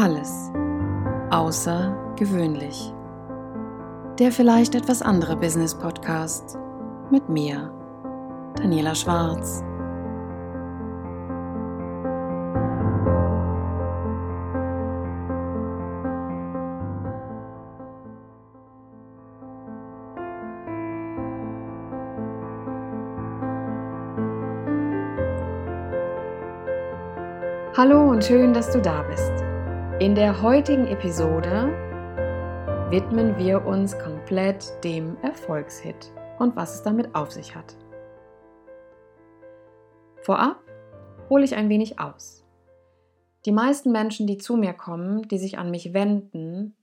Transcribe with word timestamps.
Alles 0.00 0.52
außergewöhnlich. 1.30 2.94
Der 4.20 4.30
vielleicht 4.30 4.76
etwas 4.76 5.02
andere 5.02 5.34
Business 5.36 5.74
Podcast 5.74 6.56
mit 7.10 7.28
mir, 7.28 7.74
Daniela 8.54 8.94
Schwarz. 8.94 9.64
Hallo 27.76 28.10
und 28.10 28.22
schön, 28.22 28.54
dass 28.54 28.70
du 28.70 28.80
da 28.80 29.02
bist. 29.02 29.47
In 30.00 30.14
der 30.14 30.42
heutigen 30.42 30.86
Episode 30.86 31.72
widmen 32.88 33.36
wir 33.36 33.66
uns 33.66 33.98
komplett 33.98 34.72
dem 34.84 35.16
Erfolgshit 35.22 36.12
und 36.38 36.54
was 36.54 36.76
es 36.76 36.82
damit 36.84 37.16
auf 37.16 37.32
sich 37.32 37.56
hat. 37.56 37.76
Vorab 40.22 40.62
hole 41.28 41.44
ich 41.44 41.56
ein 41.56 41.68
wenig 41.68 41.98
aus. 41.98 42.44
Die 43.44 43.50
meisten 43.50 43.90
Menschen, 43.90 44.28
die 44.28 44.38
zu 44.38 44.56
mir 44.56 44.72
kommen, 44.72 45.26
die 45.26 45.38
sich 45.38 45.58
an 45.58 45.72
mich 45.72 45.92
wenden, 45.92 46.76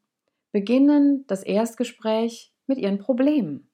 beginnen 0.51 1.23
das 1.27 1.41
Erstgespräch 1.41 2.53
mit 2.67 2.79
ihren 2.79 2.99
Problemen, 2.99 3.69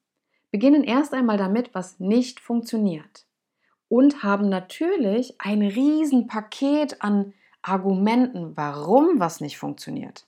beginnen 0.51 0.83
erst 0.83 1.15
einmal 1.15 1.37
damit, 1.37 1.73
was 1.73 1.99
nicht 1.99 2.39
funktioniert 2.39 3.25
und 3.89 4.21
haben 4.21 4.49
natürlich 4.49 5.33
ein 5.39 5.63
Riesenpaket 5.63 7.01
an 7.01 7.33
Argumenten, 7.61 8.55
warum 8.55 9.19
was 9.19 9.41
nicht 9.41 9.57
funktioniert. 9.57 10.25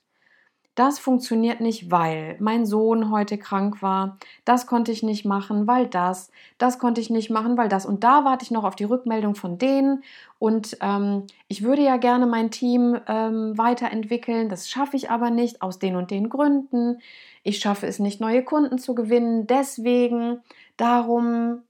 Das 0.74 0.98
funktioniert 0.98 1.60
nicht, 1.60 1.92
weil 1.92 2.36
mein 2.40 2.66
Sohn 2.66 3.12
heute 3.12 3.38
krank 3.38 3.80
war. 3.80 4.18
Das 4.44 4.66
konnte 4.66 4.90
ich 4.90 5.04
nicht 5.04 5.24
machen, 5.24 5.68
weil 5.68 5.86
das. 5.86 6.32
Das 6.58 6.80
konnte 6.80 7.00
ich 7.00 7.10
nicht 7.10 7.30
machen, 7.30 7.56
weil 7.56 7.68
das. 7.68 7.86
Und 7.86 8.02
da 8.02 8.24
warte 8.24 8.44
ich 8.44 8.50
noch 8.50 8.64
auf 8.64 8.74
die 8.74 8.84
Rückmeldung 8.84 9.36
von 9.36 9.56
denen. 9.56 10.02
Und 10.40 10.76
ähm, 10.80 11.28
ich 11.46 11.62
würde 11.62 11.82
ja 11.82 11.96
gerne 11.96 12.26
mein 12.26 12.50
Team 12.50 12.98
ähm, 13.06 13.56
weiterentwickeln. 13.56 14.48
Das 14.48 14.68
schaffe 14.68 14.96
ich 14.96 15.10
aber 15.10 15.30
nicht 15.30 15.62
aus 15.62 15.78
den 15.78 15.94
und 15.94 16.10
den 16.10 16.28
Gründen. 16.28 16.98
Ich 17.44 17.58
schaffe 17.60 17.86
es 17.86 18.00
nicht, 18.00 18.20
neue 18.20 18.42
Kunden 18.42 18.78
zu 18.78 18.96
gewinnen. 18.96 19.46
Deswegen, 19.46 20.42
darum 20.76 21.62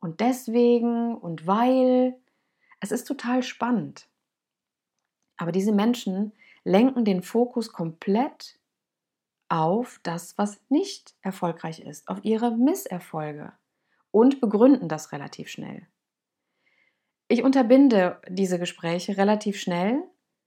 und 0.00 0.20
deswegen 0.20 1.14
und 1.16 1.46
weil. 1.46 2.14
Es 2.80 2.92
ist 2.92 3.04
total 3.04 3.42
spannend. 3.42 4.06
Aber 5.38 5.52
diese 5.52 5.72
Menschen 5.72 6.32
lenken 6.64 7.04
den 7.06 7.22
Fokus 7.22 7.72
komplett 7.72 8.58
auf 9.48 9.98
das, 10.02 10.36
was 10.36 10.60
nicht 10.68 11.14
erfolgreich 11.22 11.80
ist, 11.80 12.06
auf 12.08 12.22
ihre 12.22 12.54
Misserfolge 12.54 13.52
und 14.10 14.40
begründen 14.40 14.88
das 14.88 15.12
relativ 15.12 15.48
schnell. 15.48 15.86
Ich 17.28 17.42
unterbinde 17.42 18.20
diese 18.28 18.58
Gespräche 18.58 19.16
relativ 19.16 19.58
schnell, 19.58 20.02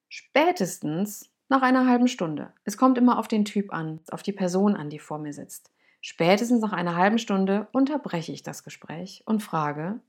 spätestens 0.09 1.31
nach 1.48 1.61
einer 1.61 1.88
halben 1.88 2.08
Stunde. 2.08 2.53
Es 2.64 2.78
kommt 2.78 2.98
immer 2.98 3.17
auf 3.17 3.28
den 3.28 3.45
Typ 3.45 3.73
an, 3.73 4.00
auf 4.11 4.23
die 4.23 4.31
Person 4.31 4.76
an, 4.76 4.89
die 4.89 5.00
vor 5.00 5.20
mir 5.20 5.33
sitzt. 5.33 5.72
Spätestens 6.02 6.61
nach 6.61 6.73
einer 6.73 6.95
halben 6.95 7.20
Stunde 7.20 7.67
unterbreche 7.72 8.31
ich 8.31 8.42
das 8.42 8.64
Gespräch 8.64 9.23
und 9.26 9.44
frage, 9.44 10.00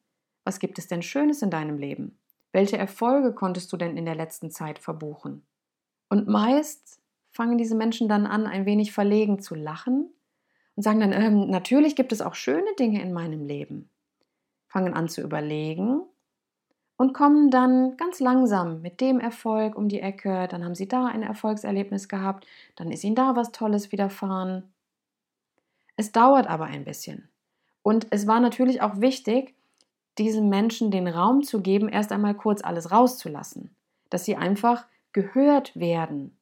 was 0.45 0.59
gibt 0.59 0.79
es 0.79 0.89
denn 0.89 1.03
Schönes 1.03 1.43
in 1.43 1.51
deinem 1.51 1.79
Leben? 1.79 2.19
Welche 2.53 2.77
Erfolge 2.77 3.33
konntest 3.33 3.73
du 3.73 3.77
denn 3.77 3.97
in 3.97 4.05
der 4.05 4.15
letzten 4.15 4.51
Zeit 4.51 4.79
verbuchen? 4.79 5.43
Und 6.09 6.29
meist 6.29 7.01
fangen 7.31 7.57
diese 7.57 7.75
Menschen 7.75 8.09
dann 8.09 8.27
an, 8.27 8.47
ein 8.47 8.67
wenig 8.67 8.93
verlegen 8.93 9.41
zu 9.41 9.55
lachen 9.55 10.13
und 10.77 10.83
sagen 10.83 11.01
dann, 11.01 11.13
ähm, 11.13 11.49
natürlich 11.49 11.97
gibt 11.97 12.13
es 12.13 12.21
auch 12.21 12.35
schöne 12.35 12.75
Dinge 12.79 13.03
in 13.03 13.13
meinem 13.13 13.45
Leben. 13.47 13.89
Fangen 14.69 14.95
an 14.95 15.09
zu 15.09 15.23
überlegen 15.23 16.03
und 16.97 17.15
kommen 17.15 17.51
dann 17.51 17.97
ganz 17.97 18.21
langsam 18.21 18.83
mit 18.83 19.01
dem 19.01 19.19
Erfolg 19.19 19.75
um 19.75 19.89
die 19.89 20.01
Ecke. 20.01 20.47
Dann 20.49 20.65
haben 20.65 20.75
sie 20.75 20.89
da 20.89 21.07
ein 21.07 21.23
Erfolgserlebnis 21.23 22.09
gehabt, 22.09 22.47
dann 22.77 22.91
ist 22.91 23.05
ihnen 23.05 23.17
da 23.17 23.35
was 23.35 23.53
Tolles 23.53 23.93
widerfahren. 23.93 24.73
Es 25.97 26.13
dauert 26.13 26.47
aber 26.47 26.67
ein 26.67 26.85
bisschen. 26.85 27.29
Und 27.83 28.07
es 28.11 28.27
war 28.27 28.41
natürlich 28.41 28.83
auch 28.83 29.01
wichtig, 29.01 29.55
diesen 30.19 30.49
Menschen 30.49 30.91
den 30.91 31.09
Raum 31.09 31.43
zu 31.43 31.61
geben, 31.63 31.89
erst 31.89 32.13
einmal 32.13 32.35
kurz 32.35 32.63
alles 32.63 32.91
rauszulassen, 32.91 33.75
dass 34.11 34.25
sie 34.25 34.37
einfach 34.37 34.87
gehört 35.13 35.75
werden, 35.77 36.39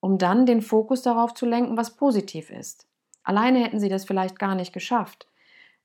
um 0.00 0.18
dann 0.18 0.46
den 0.46 0.62
Fokus 0.62 1.02
darauf 1.02 1.34
zu 1.34 1.46
lenken, 1.46 1.76
was 1.76 1.96
positiv 1.96 2.50
ist. 2.50 2.86
Alleine 3.22 3.62
hätten 3.62 3.80
sie 3.80 3.88
das 3.88 4.04
vielleicht 4.04 4.38
gar 4.38 4.54
nicht 4.54 4.72
geschafft. 4.72 5.26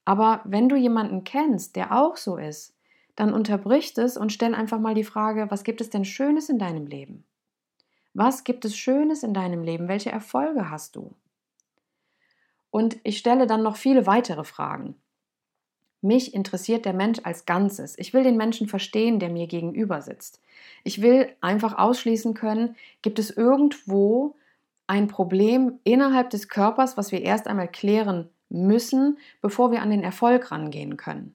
Aber 0.05 0.41
wenn 0.45 0.69
du 0.69 0.75
jemanden 0.75 1.23
kennst, 1.23 1.75
der 1.75 1.91
auch 1.91 2.15
so 2.15 2.37
ist, 2.37 2.75
dann 3.15 3.33
unterbricht 3.33 3.97
es 3.97 4.17
und 4.17 4.31
stell 4.31 4.53
einfach 4.53 4.79
mal 4.79 4.93
die 4.93 5.03
Frage, 5.03 5.49
was 5.49 5.63
gibt 5.63 5.81
es 5.81 5.89
denn 5.89 6.05
Schönes 6.05 6.49
in 6.49 6.59
deinem 6.59 6.85
Leben? 6.85 7.25
Was 8.13 8.43
gibt 8.43 8.65
es 8.65 8.77
Schönes 8.77 9.23
in 9.23 9.33
deinem 9.33 9.63
Leben? 9.63 9.87
Welche 9.87 10.11
Erfolge 10.11 10.69
hast 10.69 10.95
du? 10.95 11.13
Und 12.71 12.97
ich 13.03 13.17
stelle 13.17 13.47
dann 13.47 13.63
noch 13.63 13.77
viele 13.77 14.05
weitere 14.05 14.43
Fragen. 14.43 14.95
Mich 16.05 16.35
interessiert 16.35 16.85
der 16.85 16.93
Mensch 16.93 17.19
als 17.23 17.47
Ganzes. 17.47 17.97
Ich 17.97 18.13
will 18.13 18.21
den 18.21 18.37
Menschen 18.37 18.67
verstehen, 18.67 19.17
der 19.17 19.29
mir 19.29 19.47
gegenüber 19.47 20.03
sitzt. 20.03 20.39
Ich 20.83 21.01
will 21.01 21.29
einfach 21.41 21.79
ausschließen 21.79 22.35
können, 22.35 22.75
gibt 23.01 23.17
es 23.17 23.31
irgendwo 23.31 24.35
ein 24.85 25.07
Problem 25.07 25.79
innerhalb 25.83 26.29
des 26.29 26.47
Körpers, 26.47 26.95
was 26.95 27.11
wir 27.11 27.23
erst 27.23 27.47
einmal 27.47 27.67
klären 27.67 28.29
müssen, 28.49 29.17
bevor 29.41 29.71
wir 29.71 29.81
an 29.81 29.89
den 29.89 30.03
Erfolg 30.03 30.51
rangehen 30.51 30.95
können. 30.95 31.33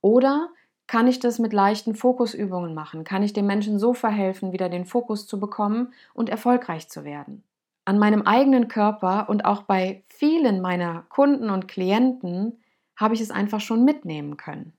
Oder 0.00 0.48
kann 0.88 1.06
ich 1.06 1.20
das 1.20 1.38
mit 1.38 1.52
leichten 1.52 1.94
Fokusübungen 1.94 2.74
machen? 2.74 3.04
Kann 3.04 3.22
ich 3.22 3.34
dem 3.34 3.46
Menschen 3.46 3.78
so 3.78 3.94
verhelfen, 3.94 4.50
wieder 4.50 4.68
den 4.68 4.84
Fokus 4.84 5.28
zu 5.28 5.38
bekommen 5.38 5.92
und 6.12 6.28
erfolgreich 6.28 6.88
zu 6.88 7.04
werden? 7.04 7.44
An 7.84 8.00
meinem 8.00 8.22
eigenen 8.22 8.66
Körper 8.66 9.28
und 9.28 9.44
auch 9.44 9.62
bei 9.62 10.02
vielen 10.08 10.60
meiner 10.60 11.04
Kunden 11.08 11.50
und 11.50 11.68
Klienten 11.68 12.58
habe 12.98 13.14
ich 13.14 13.20
es 13.20 13.30
einfach 13.30 13.60
schon 13.60 13.84
mitnehmen 13.84 14.36
können. 14.36 14.74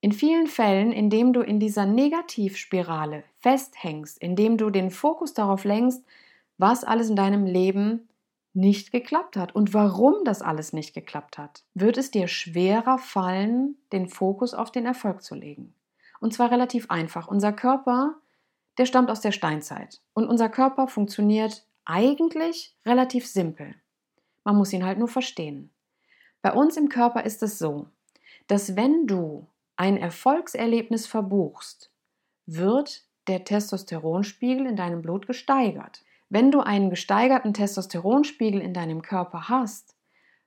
In 0.00 0.12
vielen 0.12 0.48
Fällen, 0.48 0.92
indem 0.92 1.32
du 1.32 1.40
in 1.40 1.60
dieser 1.60 1.86
Negativspirale 1.86 3.24
festhängst, 3.38 4.18
indem 4.18 4.58
du 4.58 4.70
den 4.70 4.90
Fokus 4.90 5.32
darauf 5.32 5.64
lenkst, 5.64 6.04
was 6.58 6.84
alles 6.84 7.08
in 7.08 7.16
deinem 7.16 7.46
Leben 7.46 8.08
nicht 8.52 8.92
geklappt 8.92 9.36
hat 9.36 9.54
und 9.54 9.74
warum 9.74 10.24
das 10.24 10.40
alles 10.40 10.72
nicht 10.72 10.94
geklappt 10.94 11.38
hat, 11.38 11.64
wird 11.74 11.98
es 11.98 12.10
dir 12.10 12.28
schwerer 12.28 12.98
fallen, 12.98 13.76
den 13.92 14.08
Fokus 14.08 14.54
auf 14.54 14.70
den 14.70 14.86
Erfolg 14.86 15.22
zu 15.22 15.34
legen. 15.34 15.74
Und 16.20 16.32
zwar 16.32 16.50
relativ 16.50 16.90
einfach. 16.90 17.26
Unser 17.26 17.52
Körper, 17.52 18.14
der 18.78 18.86
stammt 18.86 19.10
aus 19.10 19.20
der 19.20 19.32
Steinzeit 19.32 20.00
und 20.14 20.28
unser 20.28 20.48
Körper 20.48 20.86
funktioniert 20.86 21.66
eigentlich 21.84 22.76
relativ 22.86 23.26
simpel. 23.26 23.74
Man 24.44 24.56
muss 24.56 24.72
ihn 24.72 24.84
halt 24.84 24.98
nur 24.98 25.08
verstehen. 25.08 25.70
Bei 26.44 26.52
uns 26.52 26.76
im 26.76 26.90
Körper 26.90 27.24
ist 27.24 27.42
es 27.42 27.58
so, 27.58 27.86
dass 28.48 28.76
wenn 28.76 29.06
du 29.06 29.46
ein 29.76 29.96
Erfolgserlebnis 29.96 31.06
verbuchst, 31.06 31.90
wird 32.44 33.06
der 33.28 33.46
Testosteronspiegel 33.46 34.66
in 34.66 34.76
deinem 34.76 35.00
Blut 35.00 35.26
gesteigert. 35.26 36.04
Wenn 36.28 36.50
du 36.50 36.60
einen 36.60 36.90
gesteigerten 36.90 37.54
Testosteronspiegel 37.54 38.60
in 38.60 38.74
deinem 38.74 39.00
Körper 39.00 39.48
hast, 39.48 39.96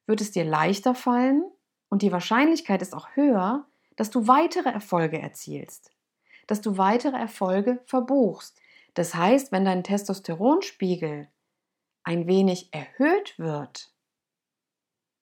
wird 0.06 0.22
es 0.22 0.30
dir 0.30 0.46
leichter 0.46 0.94
fallen 0.94 1.44
und 1.90 2.04
die 2.04 2.12
Wahrscheinlichkeit 2.12 2.84
ist 2.84 2.94
auch 2.94 3.16
höher, 3.16 3.66
dass 3.96 4.12
du 4.12 4.28
weitere 4.28 4.70
Erfolge 4.70 5.20
erzielst, 5.20 5.90
dass 6.46 6.62
du 6.62 6.78
weitere 6.78 7.18
Erfolge 7.18 7.82
verbuchst. 7.88 8.62
Das 8.94 9.16
heißt, 9.16 9.52
wenn 9.52 9.66
dein 9.66 9.84
Testosteronspiegel 9.84 11.28
ein 12.04 12.28
wenig 12.28 12.72
erhöht 12.72 13.40
wird, 13.40 13.97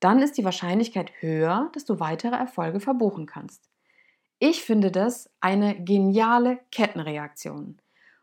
dann 0.06 0.22
ist 0.22 0.38
die 0.38 0.46
Wahrscheinlichkeit 0.46 1.12
höher, 1.20 1.72
dass 1.74 1.84
du 1.84 2.00
weitere 2.00 2.36
Erfolge 2.36 2.80
verbuchen 2.80 3.26
kannst. 3.26 3.72
Ich 4.38 4.62
finde 4.62 4.92
das 4.92 5.32
eine 5.42 5.82
geniale 5.84 6.60
Kettenreaktion. 6.72 7.80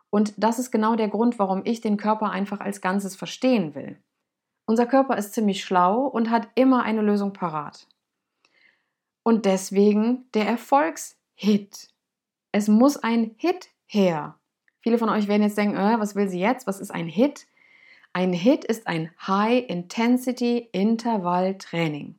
Und 0.08 0.32
das 0.36 0.60
ist 0.60 0.70
genau 0.70 0.94
der 0.94 1.08
Grund, 1.08 1.40
warum 1.40 1.62
ich 1.64 1.80
den 1.80 1.96
Körper 1.96 2.30
einfach 2.30 2.60
als 2.60 2.82
Ganzes 2.82 3.16
verstehen 3.16 3.74
will. 3.74 3.98
Unser 4.64 4.86
Körper 4.86 5.16
ist 5.16 5.34
ziemlich 5.34 5.64
schlau 5.64 6.06
und 6.06 6.30
hat 6.30 6.46
immer 6.54 6.84
eine 6.84 7.02
Lösung 7.02 7.32
parat. 7.32 7.88
Und 9.24 9.44
deswegen 9.44 10.30
der 10.34 10.46
Erfolgshit. 10.46 11.88
Es 12.52 12.68
muss 12.68 12.96
ein 12.96 13.34
Hit 13.38 13.70
her. 13.86 14.38
Viele 14.82 14.98
von 14.98 15.08
euch 15.08 15.26
werden 15.26 15.42
jetzt 15.42 15.58
denken, 15.58 15.76
äh, 15.76 15.98
was 15.98 16.14
will 16.14 16.28
sie 16.28 16.38
jetzt? 16.38 16.68
Was 16.68 16.78
ist 16.78 16.92
ein 16.92 17.08
Hit? 17.08 17.48
Ein 18.14 18.34
HIT 18.34 18.66
ist 18.66 18.88
ein 18.88 19.10
High 19.26 19.64
Intensity 19.68 20.68
Intervall 20.72 21.56
Training. 21.56 22.16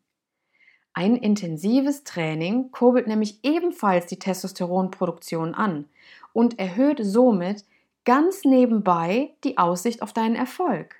Ein 0.92 1.16
intensives 1.16 2.04
Training 2.04 2.72
kurbelt 2.72 3.06
nämlich 3.06 3.44
ebenfalls 3.44 4.08
die 4.08 4.18
Testosteronproduktion 4.18 5.54
an 5.54 5.88
und 6.34 6.58
erhöht 6.58 7.00
somit 7.04 7.66
ganz 8.06 8.44
nebenbei 8.44 9.36
die 9.44 9.60
Aussicht 9.60 10.02
auf 10.02 10.14
deinen 10.14 10.36
Erfolg. 10.36 10.96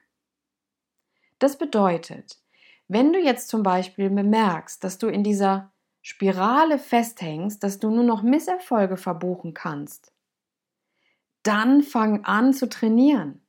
Das 1.40 1.58
bedeutet, 1.58 2.40
wenn 2.88 3.14
du 3.14 3.20
jetzt 3.20 3.48
zum 3.48 3.64
Beispiel 3.64 4.12
bemerkst, 4.12 4.84
dass 4.84 5.00
du 5.00 5.08
in 5.08 5.24
dieser 5.24 5.72
Spirale 6.04 6.78
festhängst, 6.78 7.64
dass 7.64 7.80
du 7.80 7.90
nur 7.90 8.04
noch 8.04 8.22
Misserfolge 8.22 8.98
verbuchen 8.98 9.56
kannst, 9.56 10.14
dann 11.42 11.82
fang 11.82 12.26
an 12.26 12.54
zu 12.54 12.70
trainieren. 12.70 13.43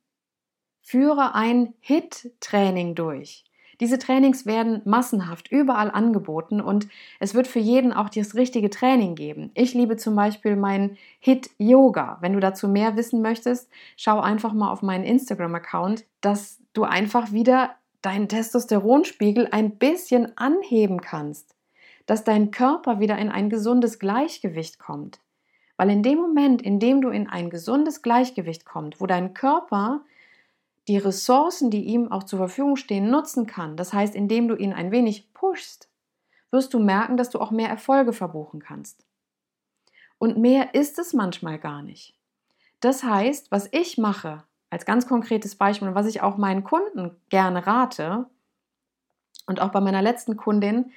Führe 0.87 1.33
ein 1.33 1.73
HIT-Training 1.79 2.93
durch. 2.93 3.43
Diese 3.79 3.97
Trainings 3.97 4.45
werden 4.45 4.83
massenhaft 4.85 5.51
überall 5.51 5.89
angeboten 5.89 6.61
und 6.61 6.87
es 7.19 7.33
wird 7.33 7.47
für 7.47 7.57
jeden 7.57 7.91
auch 7.91 8.07
das 8.07 8.35
richtige 8.35 8.69
Training 8.69 9.15
geben. 9.15 9.49
Ich 9.55 9.73
liebe 9.73 9.97
zum 9.97 10.15
Beispiel 10.15 10.55
mein 10.55 10.95
Hit 11.19 11.49
Yoga. 11.57 12.19
Wenn 12.21 12.33
du 12.33 12.39
dazu 12.39 12.67
mehr 12.67 12.95
wissen 12.95 13.23
möchtest, 13.23 13.67
schau 13.97 14.19
einfach 14.19 14.53
mal 14.53 14.71
auf 14.71 14.83
meinen 14.83 15.05
Instagram-Account, 15.05 16.05
dass 16.21 16.59
du 16.73 16.83
einfach 16.83 17.31
wieder 17.31 17.71
deinen 18.03 18.29
Testosteronspiegel 18.29 19.47
ein 19.49 19.77
bisschen 19.77 20.37
anheben 20.37 21.01
kannst, 21.01 21.55
dass 22.05 22.23
dein 22.23 22.51
Körper 22.51 22.99
wieder 22.99 23.17
in 23.17 23.29
ein 23.29 23.49
gesundes 23.49 23.97
Gleichgewicht 23.97 24.77
kommt. 24.77 25.19
Weil 25.77 25.89
in 25.89 26.03
dem 26.03 26.19
Moment, 26.19 26.61
in 26.61 26.79
dem 26.79 27.01
du 27.01 27.09
in 27.09 27.27
ein 27.27 27.49
gesundes 27.49 28.03
Gleichgewicht 28.03 28.65
kommst, 28.65 29.01
wo 29.01 29.07
dein 29.07 29.33
Körper 29.33 30.01
die 30.87 30.97
Ressourcen, 30.97 31.71
die 31.71 31.85
ihm 31.85 32.11
auch 32.11 32.23
zur 32.23 32.37
Verfügung 32.37 32.75
stehen, 32.75 33.09
nutzen 33.09 33.47
kann, 33.47 33.77
das 33.77 33.93
heißt, 33.93 34.15
indem 34.15 34.47
du 34.47 34.55
ihn 34.55 34.73
ein 34.73 34.91
wenig 34.91 35.33
pushst, 35.33 35.89
wirst 36.51 36.73
du 36.73 36.79
merken, 36.79 37.17
dass 37.17 37.29
du 37.29 37.39
auch 37.39 37.51
mehr 37.51 37.69
Erfolge 37.69 38.13
verbuchen 38.13 38.61
kannst. 38.61 39.05
Und 40.17 40.37
mehr 40.37 40.73
ist 40.73 40.99
es 40.99 41.13
manchmal 41.13 41.59
gar 41.59 41.81
nicht. 41.81 42.17
Das 42.79 43.03
heißt, 43.03 43.51
was 43.51 43.67
ich 43.71 43.97
mache, 43.97 44.43
als 44.69 44.85
ganz 44.85 45.07
konkretes 45.07 45.55
Beispiel 45.55 45.87
und 45.87 45.95
was 45.95 46.07
ich 46.07 46.21
auch 46.21 46.37
meinen 46.37 46.63
Kunden 46.63 47.15
gerne 47.29 47.65
rate 47.65 48.27
und 49.47 49.61
auch 49.61 49.71
bei 49.71 49.81
meiner 49.81 50.01
letzten 50.01 50.37
Kundin 50.37 50.91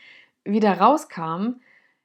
wieder 0.45 0.79
rauskam, 0.79 1.61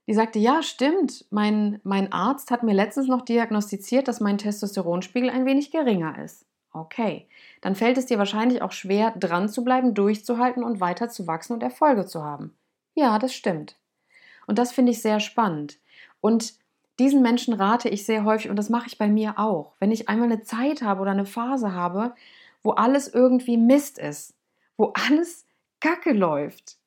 die 0.07 0.13
sagte, 0.13 0.39
ja, 0.39 0.61
stimmt, 0.61 1.25
mein, 1.29 1.79
mein 1.83 2.11
Arzt 2.11 2.51
hat 2.51 2.63
mir 2.63 2.73
letztens 2.73 3.07
noch 3.07 3.21
diagnostiziert, 3.21 4.07
dass 4.07 4.19
mein 4.19 4.37
Testosteronspiegel 4.37 5.29
ein 5.29 5.45
wenig 5.45 5.71
geringer 5.71 6.21
ist. 6.21 6.45
Okay, 6.73 7.27
dann 7.61 7.75
fällt 7.75 7.99
es 7.99 8.07
dir 8.07 8.17
wahrscheinlich 8.17 8.63
auch 8.63 8.71
schwer, 8.71 9.11
dran 9.11 9.47
zu 9.47 9.63
bleiben, 9.63 9.93
durchzuhalten 9.93 10.63
und 10.63 10.81
weiter 10.81 11.07
zu 11.07 11.27
wachsen 11.27 11.53
und 11.53 11.61
Erfolge 11.61 12.07
zu 12.07 12.23
haben. 12.23 12.55
Ja, 12.95 13.19
das 13.19 13.33
stimmt. 13.33 13.77
Und 14.47 14.57
das 14.57 14.71
finde 14.71 14.91
ich 14.91 15.01
sehr 15.01 15.19
spannend. 15.19 15.79
Und 16.19 16.55
diesen 16.99 17.21
Menschen 17.21 17.53
rate 17.53 17.89
ich 17.89 18.05
sehr 18.05 18.23
häufig, 18.23 18.49
und 18.49 18.55
das 18.55 18.69
mache 18.69 18.87
ich 18.87 18.97
bei 18.97 19.07
mir 19.07 19.37
auch, 19.37 19.75
wenn 19.79 19.91
ich 19.91 20.09
einmal 20.09 20.31
eine 20.31 20.41
Zeit 20.41 20.81
habe 20.81 21.01
oder 21.01 21.11
eine 21.11 21.25
Phase 21.25 21.73
habe, 21.73 22.15
wo 22.63 22.71
alles 22.71 23.07
irgendwie 23.07 23.57
Mist 23.57 23.99
ist, 23.99 24.33
wo 24.75 24.93
alles 25.07 25.45
Kacke 25.79 26.11
läuft, 26.11 26.77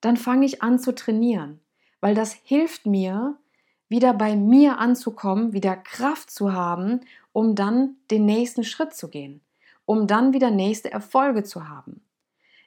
dann 0.00 0.16
fange 0.16 0.46
ich 0.46 0.62
an 0.62 0.78
zu 0.78 0.94
trainieren, 0.94 1.60
weil 2.00 2.14
das 2.14 2.32
hilft 2.32 2.86
mir, 2.86 3.36
wieder 3.88 4.14
bei 4.14 4.34
mir 4.34 4.78
anzukommen, 4.78 5.52
wieder 5.52 5.76
Kraft 5.76 6.30
zu 6.30 6.52
haben 6.52 7.00
um 7.36 7.54
dann 7.54 7.96
den 8.10 8.24
nächsten 8.24 8.64
Schritt 8.64 8.94
zu 8.94 9.10
gehen, 9.10 9.42
um 9.84 10.06
dann 10.06 10.32
wieder 10.32 10.50
nächste 10.50 10.90
Erfolge 10.90 11.42
zu 11.42 11.68
haben. 11.68 12.00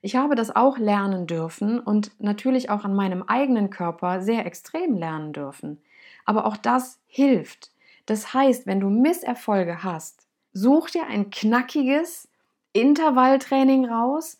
Ich 0.03 0.15
habe 0.15 0.35
das 0.35 0.55
auch 0.55 0.77
lernen 0.77 1.25
dürfen 1.25 1.79
und 1.79 2.11
natürlich 2.21 2.69
auch 2.69 2.85
an 2.85 2.93
meinem 2.93 3.23
eigenen 3.23 3.71
Körper 3.71 4.21
sehr 4.21 4.45
extrem 4.45 4.95
lernen 4.95 5.33
dürfen. 5.33 5.81
Aber 6.23 6.45
auch 6.45 6.55
das 6.55 6.99
hilft. 7.07 7.71
Das 8.05 8.35
heißt, 8.35 8.67
wenn 8.67 8.79
du 8.79 8.91
Misserfolge 8.91 9.81
hast, 9.81 10.27
such 10.53 10.91
dir 10.91 11.07
ein 11.07 11.31
knackiges 11.31 12.27
Intervalltraining 12.73 13.85
raus 13.85 14.37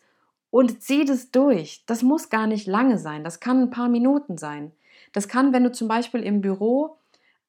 und 0.52 0.80
zieh 0.80 1.04
das 1.04 1.32
durch. 1.32 1.82
Das 1.86 2.04
muss 2.04 2.30
gar 2.30 2.46
nicht 2.46 2.68
lange 2.68 2.98
sein. 2.98 3.24
Das 3.24 3.40
kann 3.40 3.62
ein 3.62 3.70
paar 3.70 3.88
Minuten 3.88 4.38
sein. 4.38 4.70
Das 5.12 5.26
kann, 5.26 5.52
wenn 5.52 5.64
du 5.64 5.72
zum 5.72 5.88
Beispiel 5.88 6.22
im 6.22 6.40
Büro 6.40 6.99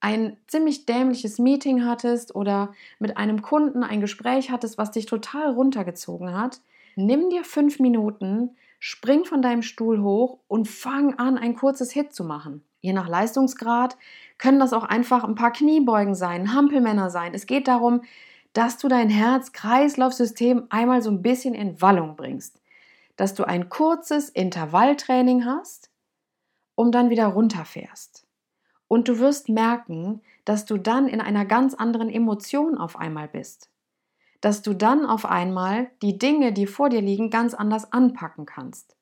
ein 0.02 0.38
ziemlich 0.48 0.86
dämliches 0.86 1.40
Meeting 1.40 1.86
hattest 1.86 2.36
oder 2.36 2.74
mit 3.00 3.18
einem 3.18 3.42
Kunden 3.42 3.84
ein 3.84 4.02
Gespräch 4.02 4.52
hattest, 4.52 4.78
was 4.78 4.92
dich 4.92 5.06
total 5.06 5.52
runtergezogen 5.52 6.34
hat, 6.34 6.60
nimm 6.96 7.30
dir 7.30 7.44
fünf 7.44 7.80
Minuten, 7.80 8.58
spring 8.80 9.26
von 9.26 9.42
deinem 9.42 9.62
Stuhl 9.62 10.02
hoch 10.02 10.40
und 10.48 10.68
fang 10.68 11.20
an, 11.20 11.38
ein 11.38 11.56
kurzes 11.56 11.92
Hit 11.92 12.14
zu 12.14 12.24
machen. 12.24 12.64
Je 12.82 12.94
nach 12.94 13.08
Leistungsgrad 13.08 13.96
können 14.40 14.60
das 14.60 14.74
auch 14.74 14.84
einfach 14.84 15.24
ein 15.24 15.36
paar 15.36 15.54
Kniebeugen 15.54 16.16
sein, 16.16 16.54
Hampelmänner 16.54 17.12
sein. 17.12 17.36
Es 17.36 17.46
geht 17.46 17.68
darum, 17.68 18.02
dass 18.54 18.80
du 18.80 18.88
dein 18.88 19.10
Herz-Kreislauf-System 19.10 20.66
einmal 20.70 21.04
so 21.04 21.12
ein 21.12 21.22
bisschen 21.22 21.54
in 21.54 21.80
Wallung 21.80 22.16
bringst. 22.16 22.60
Dass 23.18 23.36
du 23.36 23.44
ein 23.44 23.70
kurzes 23.70 24.30
Intervalltraining 24.30 25.46
hast, 25.46 25.92
um 26.74 26.92
dann 26.92 27.12
wieder 27.12 27.28
runterfährst. 27.28 28.26
Und 28.92 29.08
du 29.08 29.20
wirst 29.20 29.48
merken, 29.48 30.22
dass 30.44 30.66
du 30.66 30.78
dann 30.78 31.08
in 31.08 31.22
einer 31.22 31.46
ganz 31.46 31.74
anderen 31.74 32.10
Emotion 32.10 32.78
auf 32.78 32.98
einmal 32.98 33.30
bist. 33.30 33.70
Dass 34.42 34.64
du 34.64 34.74
dann 34.74 35.06
auf 35.06 35.24
einmal 35.24 35.90
die 36.02 36.18
Dinge, 36.18 36.52
die 36.52 36.68
vor 36.68 36.90
dir 36.90 37.00
liegen, 37.00 37.30
ganz 37.30 37.54
anders 37.54 37.94
anpacken 37.94 38.46
kannst. 38.46 38.98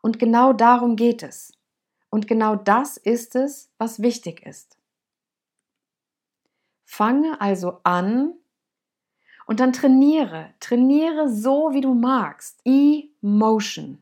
Und 0.00 0.20
genau 0.20 0.52
darum 0.52 0.94
geht 0.94 1.24
es. 1.24 1.58
Und 2.08 2.28
genau 2.28 2.54
das 2.54 2.96
ist 2.96 3.34
es, 3.34 3.68
was 3.78 4.00
wichtig 4.00 4.46
ist. 4.46 4.78
Fange 6.84 7.40
also 7.40 7.80
an 7.82 8.34
und 9.46 9.58
dann 9.58 9.72
trainiere. 9.72 10.54
Trainiere 10.60 11.28
so, 11.28 11.70
wie 11.72 11.80
du 11.80 11.94
magst. 11.94 12.60
E-Motion. 12.64 14.00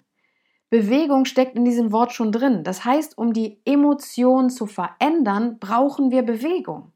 Bewegung 0.71 1.25
steckt 1.25 1.57
in 1.57 1.65
diesem 1.65 1.91
Wort 1.91 2.13
schon 2.13 2.31
drin. 2.31 2.63
Das 2.63 2.85
heißt, 2.85 3.19
um 3.19 3.33
die 3.33 3.61
Emotion 3.65 4.51
zu 4.51 4.67
verändern, 4.67 5.59
brauchen 5.59 6.13
wir 6.13 6.23
Bewegung. 6.23 6.93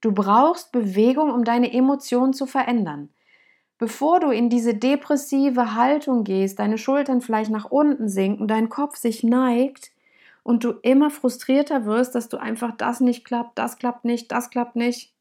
Du 0.00 0.12
brauchst 0.12 0.72
Bewegung, 0.72 1.30
um 1.32 1.44
deine 1.44 1.72
Emotion 1.72 2.32
zu 2.34 2.44
verändern. 2.44 3.10
Bevor 3.78 4.20
du 4.20 4.30
in 4.30 4.50
diese 4.50 4.74
depressive 4.74 5.74
Haltung 5.74 6.24
gehst, 6.24 6.58
deine 6.58 6.78
Schultern 6.78 7.20
vielleicht 7.20 7.50
nach 7.50 7.70
unten 7.70 8.08
sinken, 8.08 8.48
dein 8.48 8.68
Kopf 8.68 8.96
sich 8.96 9.22
neigt 9.22 9.92
und 10.42 10.64
du 10.64 10.72
immer 10.82 11.10
frustrierter 11.10 11.84
wirst, 11.84 12.14
dass 12.14 12.28
du 12.28 12.36
einfach 12.36 12.76
das 12.76 13.00
nicht 13.00 13.24
klappt, 13.24 13.58
das 13.58 13.78
klappt 13.78 14.04
nicht, 14.04 14.32
das 14.32 14.50
klappt 14.50 14.76
nicht. 14.76 15.12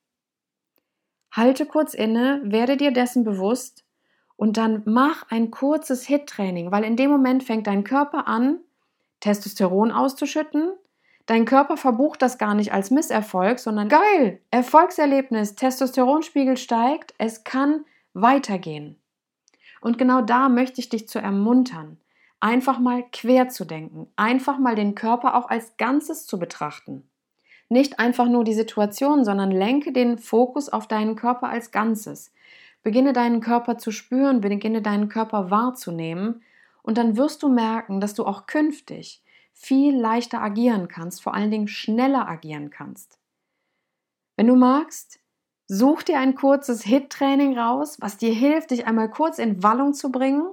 Halte 1.32 1.66
kurz 1.66 1.94
inne, 1.94 2.42
werde 2.44 2.78
dir 2.78 2.92
dessen 2.92 3.24
bewusst 3.24 3.85
und 4.38 4.58
dann 4.58 4.82
mach 4.86 5.30
ein 5.30 5.52
kurzes 5.52 6.06
HIT-Training, 6.06 6.72
weil 6.72 6.84
in 6.84 6.96
dem 6.96 7.10
Moment 7.10 7.44
fängt 7.44 7.68
dein 7.68 7.84
Körper 7.84 8.28
an, 8.28 8.60
Testosteron 9.20 9.92
auszuschütten. 9.92 10.72
Dein 11.26 11.46
Körper 11.46 11.78
verbucht 11.78 12.22
das 12.22 12.38
gar 12.38 12.54
nicht 12.54 12.72
als 12.72 12.92
Misserfolg, 12.92 13.60
sondern 13.60 13.90
geil, 13.90 14.40
Erfolgserlebnis, 14.52 15.56
Testosteronspiegel 15.56 16.58
steigt, 16.58 17.14
es 17.18 17.44
kann 17.44 17.86
weitergehen. 18.14 18.98
Und 19.82 19.98
genau 19.98 20.22
da 20.22 20.50
möchte 20.50 20.82
ich 20.82 20.90
dich 20.90 21.08
zu 21.08 21.20
ermuntern, 21.20 21.98
einfach 22.40 22.80
mal 22.80 23.04
quer 23.12 23.50
zu 23.50 23.66
denken, 23.66 24.08
einfach 24.16 24.60
mal 24.60 24.76
den 24.76 24.94
Körper 24.94 25.36
auch 25.36 25.50
als 25.50 25.78
Ganzes 25.78 26.28
zu 26.28 26.38
betrachten. 26.38 27.10
Nicht 27.70 28.00
einfach 28.00 28.28
nur 28.28 28.44
die 28.44 28.54
Situation, 28.54 29.26
sondern 29.26 29.50
lenke 29.50 29.92
den 29.92 30.20
Fokus 30.20 30.70
auf 30.70 30.88
deinen 30.88 31.16
Körper 31.16 31.50
als 31.50 31.72
Ganzes. 31.72 32.32
Beginne 32.86 33.14
deinen 33.14 33.42
Körper 33.42 33.80
zu 33.80 33.90
spüren, 33.90 34.42
beginne 34.42 34.84
deinen 34.84 35.10
Körper 35.10 35.50
wahrzunehmen 35.50 36.44
und 36.84 37.00
dann 37.00 37.18
wirst 37.18 37.42
du 37.42 37.50
merken, 37.50 38.00
dass 38.00 38.14
du 38.14 38.24
auch 38.28 38.46
künftig 38.46 39.24
viel 39.54 39.98
leichter 39.98 40.40
agieren 40.40 40.88
kannst, 40.88 41.24
vor 41.24 41.34
allen 41.34 41.50
Dingen 41.50 41.68
schneller 41.68 42.30
agieren 42.30 42.70
kannst. 42.70 43.18
Wenn 44.36 44.46
du 44.46 44.56
magst, 44.56 45.20
such 45.68 46.04
dir 46.04 46.20
ein 46.20 46.36
kurzes 46.36 46.84
HIT-Training 46.84 47.58
raus, 47.58 47.98
was 48.02 48.18
dir 48.18 48.32
hilft, 48.32 48.70
dich 48.70 48.86
einmal 48.86 49.10
kurz 49.10 49.40
in 49.40 49.64
Wallung 49.64 49.96
zu 49.96 50.12
bringen. 50.12 50.46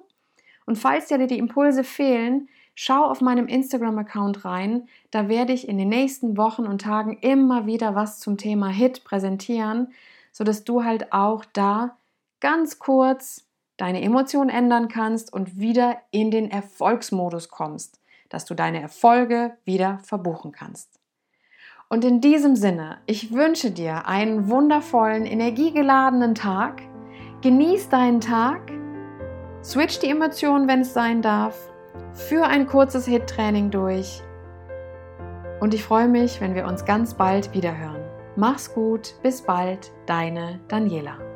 Und 0.64 0.78
falls 0.78 1.08
dir 1.08 1.18
die 1.26 1.36
Impulse 1.36 1.84
fehlen, 1.84 2.48
schau 2.74 3.04
auf 3.04 3.20
meinem 3.20 3.46
Instagram-Account 3.46 4.46
rein. 4.46 4.88
Da 5.10 5.28
werde 5.28 5.52
ich 5.52 5.68
in 5.68 5.76
den 5.76 5.90
nächsten 5.90 6.38
Wochen 6.38 6.64
und 6.64 6.80
Tagen 6.80 7.18
immer 7.18 7.66
wieder 7.66 7.94
was 7.94 8.20
zum 8.20 8.38
Thema 8.38 8.68
HIT 8.68 9.04
präsentieren, 9.04 9.92
sodass 10.32 10.64
du 10.64 10.82
halt 10.82 11.12
auch 11.12 11.44
da 11.44 11.98
ganz 12.42 12.80
kurz 12.80 13.46
deine 13.76 14.02
Emotionen 14.02 14.50
ändern 14.50 14.88
kannst 14.88 15.32
und 15.32 15.58
wieder 15.58 15.96
in 16.10 16.32
den 16.32 16.50
Erfolgsmodus 16.50 17.48
kommst, 17.48 18.00
dass 18.28 18.44
du 18.44 18.54
deine 18.54 18.82
Erfolge 18.82 19.56
wieder 19.64 20.00
verbuchen 20.02 20.50
kannst. 20.50 20.98
Und 21.88 22.04
in 22.04 22.20
diesem 22.20 22.56
Sinne, 22.56 22.98
ich 23.06 23.32
wünsche 23.32 23.70
dir 23.70 24.08
einen 24.08 24.50
wundervollen, 24.50 25.24
energiegeladenen 25.24 26.34
Tag. 26.34 26.82
Genieß 27.42 27.90
deinen 27.90 28.20
Tag. 28.20 28.72
Switch 29.62 30.00
die 30.00 30.08
Emotionen, 30.08 30.66
wenn 30.66 30.80
es 30.80 30.92
sein 30.92 31.22
darf. 31.22 31.56
Führ 32.12 32.46
ein 32.46 32.66
kurzes 32.66 33.06
Hit-Training 33.06 33.70
durch. 33.70 34.20
Und 35.60 35.74
ich 35.74 35.84
freue 35.84 36.08
mich, 36.08 36.40
wenn 36.40 36.56
wir 36.56 36.66
uns 36.66 36.84
ganz 36.84 37.14
bald 37.14 37.54
wiederhören. 37.54 38.02
Mach's 38.34 38.74
gut, 38.74 39.14
bis 39.22 39.42
bald, 39.42 39.92
deine 40.06 40.58
Daniela. 40.66 41.31